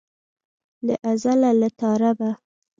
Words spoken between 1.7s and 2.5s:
تا ربه.